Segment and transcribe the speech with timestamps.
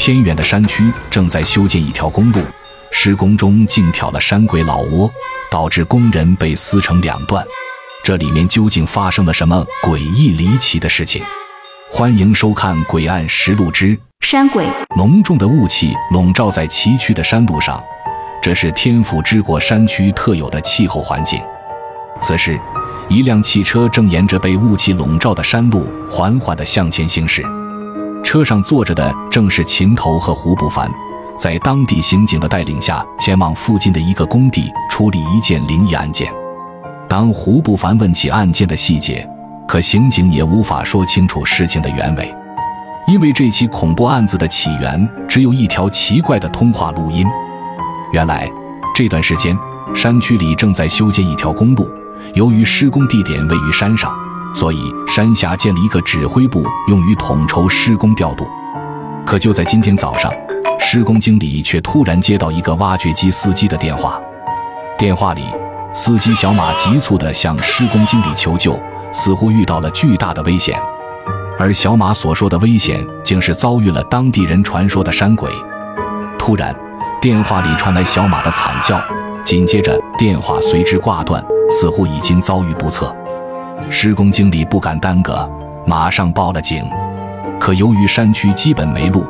[0.00, 2.40] 偏远的山区正在修建一条公路，
[2.90, 5.10] 施工中竟挑了山鬼老窝，
[5.50, 7.44] 导致工人被撕成两段。
[8.02, 11.22] 这里面究竟发生了什么诡异离奇的事情？
[11.92, 14.64] 欢迎收看《诡案实录之山鬼》。
[14.96, 17.78] 浓重的雾气笼罩在崎岖的山路上，
[18.42, 21.38] 这是天府之国山区特有的气候环境。
[22.18, 22.58] 此时，
[23.10, 27.44] 一辆汽车正沿着被雾气笼罩的山路缓缓地向前行驶。
[28.30, 30.88] 车上坐着的正是秦头和胡不凡，
[31.36, 36.32] 在当地刑警的带领下，前往附近的一个工地处理一件灵异案件。
[37.08, 39.28] 当胡不凡问起案件的细节，
[39.66, 42.32] 可刑警也无法说清楚事情的原委，
[43.08, 47.26] 因为这起恐怖案子的起源只有一条奇怪的通话录音。
[48.12, 48.48] 原来，
[48.94, 49.58] 这段时间
[49.92, 51.84] 山区里正在修建一条公路，
[52.34, 54.14] 由于施工地点位于山上。
[54.54, 58.46] 所以，山下建了一个指挥部，用于统筹施工调度。
[59.24, 60.30] 可就在今天早上，
[60.78, 64.20] 施工经理却突然接到一个挖掘机司机的电话。
[64.98, 65.42] 电话里，
[65.94, 68.78] 司机小马急促地向施工经理求救，
[69.12, 70.78] 似乎遇到了巨大的危险。
[71.58, 75.50] 而小马所说的危险，竟是遭遇了当地人传说的山鬼。
[76.38, 76.74] 突然，
[77.20, 79.00] 电话里传来小马的惨叫，
[79.44, 83.14] 紧接着电话随之挂断，似乎已经遭遇不测。
[83.88, 85.48] 施工经理不敢耽搁，
[85.86, 86.84] 马上报了警。
[87.58, 89.24] 可由于山区基本没路，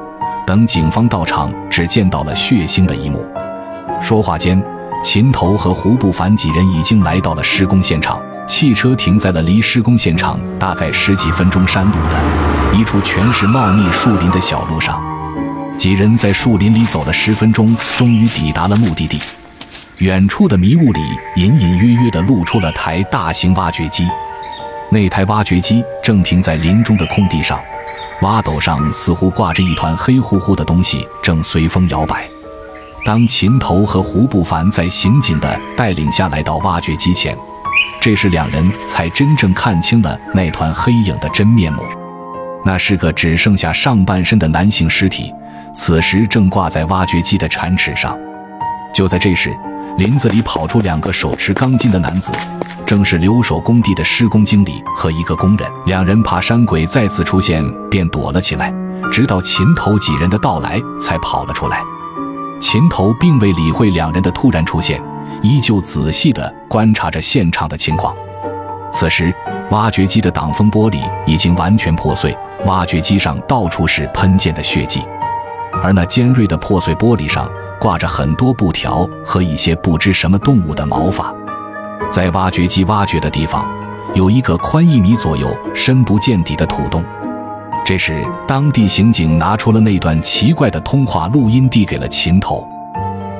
[0.46, 3.24] 等警方到场，只见到了血腥的一幕。
[4.00, 4.62] 说话间，
[5.02, 15.02] 秦头和胡不凡几人已经来到了施工现场，汽车停在了离施工现场大概十几分钟山路的一处全是茂密树林的小路上。
[15.76, 19.18] 几人在树林里走了十分钟，终于抵达了目的地。
[19.98, 21.00] 远处的迷雾里，
[21.36, 24.06] 隐隐约约地露出了台大型挖掘机。
[24.92, 27.60] 那台挖掘机正停在林中的空地上，
[28.22, 32.28] 挖斗上似乎挂着一团黑乎乎的东西，正随风摇摆。
[33.04, 37.36] 当秦头和胡不凡在刑警的带领下来到挖掘机前，
[38.00, 41.82] 这时两人才真正看清了那团黑影的真面目。
[42.64, 45.32] 那是个只剩下上半身的男性尸体，
[45.72, 48.18] 此时正挂在挖掘机的铲齿上。
[48.92, 49.50] 就在这时，
[49.98, 52.32] 林子里跑出两个手持钢筋的男子。
[52.86, 58.74] 正是留守工地的施工经理和一个工人，两人怕山鬼再次出现，便躲了起来，
[59.12, 61.80] 直到秦头几人的到来，才跑了出来。
[62.58, 65.00] 秦头并未理会两人的突然出现，
[65.40, 68.12] 依旧仔细地观察着现场的情况。
[68.90, 69.32] 此时，
[69.70, 72.36] 挖掘机的挡风玻璃已经完全破碎，
[72.66, 75.00] 挖掘机上到处是喷溅的血迹，
[75.80, 77.48] 而那尖锐的破碎玻璃上
[77.80, 81.34] 挂着很多布条和一些不知什么动物的毛发。
[82.10, 83.64] 在挖掘机挖掘的地方，
[84.14, 87.02] 有一个宽一米左右、深不见底的土洞。
[87.84, 92.68] 这时，当地刑警拿出了那段奇怪的通话录音，递给了秦头。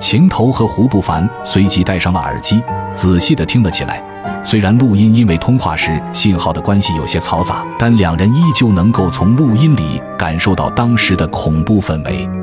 [0.00, 2.62] 秦头和胡不凡随即戴上了耳机，
[2.94, 4.02] 仔细地听了起来。
[4.42, 12.39] 虽然录音因为通话时信号的关系有些嘈杂，但两人依旧能够从录音里感受到当时的恐怖氛围。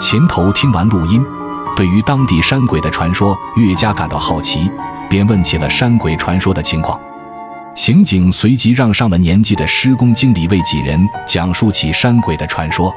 [0.00, 1.24] 秦头听完录音。
[1.76, 4.70] 对于当地山鬼的传说越加感到好奇，
[5.08, 6.98] 便问起了山鬼传说的情况。
[7.74, 12.92] 刑警随即让上了年纪的施工经理为几人讲述起山鬼的传说。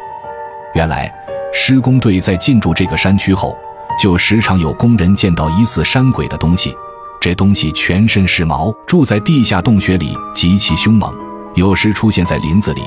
[0.74, 1.12] 原来，
[1.54, 3.56] 施工队在进驻这个山区后，
[4.00, 6.74] 就时常有工人见到疑似山鬼的东西。
[7.20, 11.14] 这东西全身是毛，住在地下洞穴里，极其凶猛，
[11.56, 12.82] 有时出现在林子里，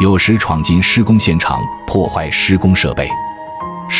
[0.00, 3.08] 有时闯进施工现场，破坏施工设备。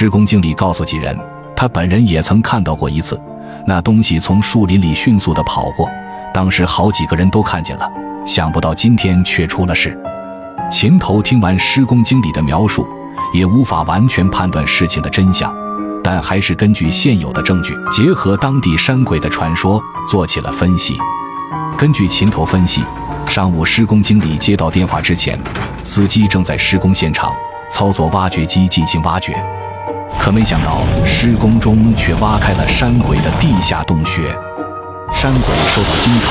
[0.00, 1.18] 施工经理告诉几人。
[1.56, 3.20] 他本人也曾看到过一次，
[3.66, 5.90] 那东西从树林里迅速地跑过，
[6.32, 7.90] 当时好几个人都看见了。
[8.24, 9.98] 想不到今天却出了事。
[10.70, 12.86] 秦头听完施工经理的描述，
[13.34, 15.52] 也无法完全判断事情的真相，
[16.04, 20.96] 但还是根据现有的证据，结合当地山鬼的传说，做起了分析。
[21.76, 22.84] 根据秦头分析，
[23.26, 25.36] 上午施工经理接到电话之前，
[25.82, 27.32] 司机正在施工现场
[27.68, 29.36] 操作挖掘机进行挖掘。
[30.28, 34.24] 可没想到，施工中却挖开了山鬼的地下洞穴。
[35.10, 36.28] 山鬼受到惊扰，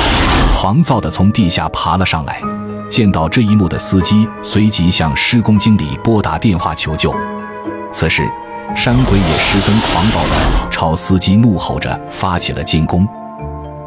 [0.55, 2.39] 狂躁地从地下爬了上来。
[2.91, 7.11] 见到这一幕的司机随即向施工经理拨打电话求救。
[7.91, 8.21] 此时，
[8.75, 13.03] 山鬼也十分狂暴地朝司机怒吼着发起了进攻。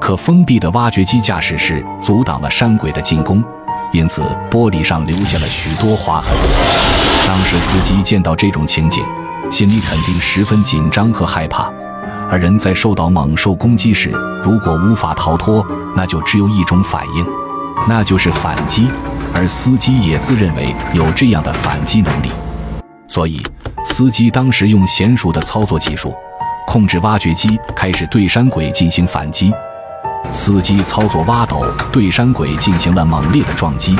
[0.00, 3.44] 可封闭的挖掘机驾驶室阻挡了山鬼的进攻，
[3.92, 6.32] 因此玻璃上留下了许多划痕。
[7.28, 9.04] 当时司机见到这种情景。
[9.50, 11.68] 心里肯定十分紧张和害怕，
[12.30, 14.10] 而人在受到猛兽攻击时，
[14.44, 15.66] 如果无法逃脱，
[15.96, 17.26] 那就只有一种反应，
[17.88, 18.88] 那就是反击。
[19.34, 22.30] 而司机也自认为有这样的反击能力。
[23.08, 23.42] 所以
[23.84, 26.14] 司机当时用娴熟的操作技术，
[26.64, 29.52] 控制挖掘机开始对山鬼进行反击。
[30.32, 33.96] 司机操作挖斗对山鬼进行了猛烈的撞击，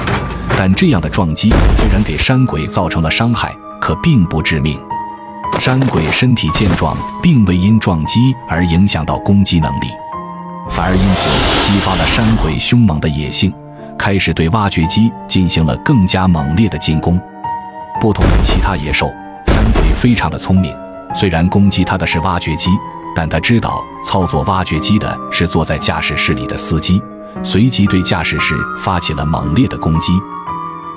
[0.57, 4.79] 但这样的撞击虽然给山鬼造成了伤害，可并不致命。
[5.59, 9.89] 山鬼身体健壮，并未因撞击而影响到攻击能力，
[10.71, 11.29] 反而因此
[11.61, 13.53] 激发了山鬼凶猛的野性，
[13.99, 17.21] 开始对挖掘机进行了更加猛烈的进攻。
[18.01, 19.13] 不同于其他野兽，
[19.49, 20.75] 山鬼非常的聪明，
[21.15, 22.71] 虽然攻击它的是挖掘机，
[23.15, 27.03] 但他知道操作挖掘机的是坐在驾驶室里的司机，
[27.43, 30.15] 随即对驾驶室发起了猛烈的攻击。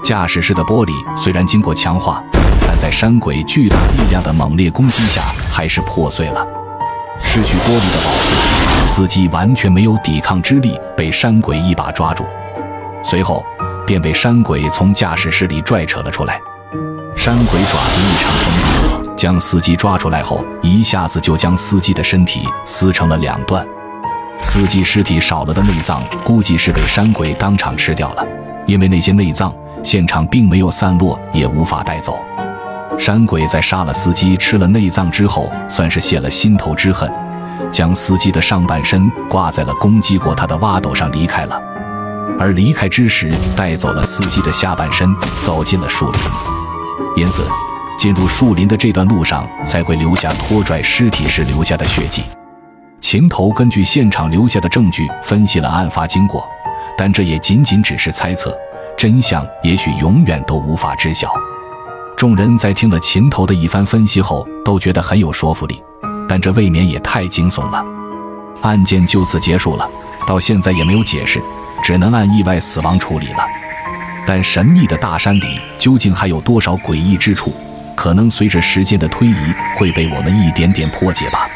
[0.01, 2.23] 驾驶室的玻璃虽然经过强化。
[2.73, 5.21] 但在山鬼巨大力量的猛烈攻击下，
[5.53, 6.43] 还是破碎了。
[7.21, 12.25] 失去玻璃的保护，司机完全没有抵抗之力，被山鬼一把抓住，
[13.03, 13.45] 随后
[13.85, 16.41] 便被山鬼从驾驶室里拽扯了出来。
[17.15, 23.63] 山鬼爪子异常锋利，将司机抓出来后，一下子就将司机的身体撕成了两段。
[24.41, 28.25] 司机尸体少了的内脏，估计是被山鬼当场吃掉了，
[28.65, 29.53] 因为那些内脏
[29.83, 32.17] 现场并没有散落，也无法带走。
[32.97, 37.11] 山鬼在杀了司机、吃了内脏之后，算是泄了心头之恨，
[37.69, 41.61] 将司机的上半身挂在了攻击过他的挖斗上离开了。
[42.39, 45.13] 而离开之时，带走了司机的下半身，
[45.43, 46.21] 走进了树林。
[47.15, 47.45] 因此，
[47.97, 52.23] 进入树林的这段路上才会留下拖拽尸体时留下的血迹。
[53.01, 56.47] 秦头根据现场留下的证据分析了案发经过，
[56.97, 58.57] 但这也仅仅只是猜测，
[58.97, 61.29] 真相也许永远都无法知晓。
[62.23, 65.83] 众人在听了琴头的一番分析后，都觉得很有说服力，
[66.25, 67.85] 但这未免也太惊悚了。
[68.61, 69.85] 案件就此结束了，
[70.25, 71.41] 到现在也没有解释，
[71.83, 73.45] 只能按意外死亡处理了。
[74.25, 77.53] 但神秘的大山里究竟还有多少诡异之处，
[77.93, 81.49] 可能随着时间的推移会被我们一点点破解吧。